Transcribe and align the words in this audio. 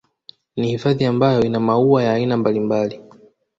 Ni 0.55 0.67
hifadhi 0.69 1.05
ambayo 1.05 1.43
ina 1.43 1.59
maua 1.59 2.03
ya 2.03 2.13
aina 2.13 2.37
mbalimbali 2.37 3.01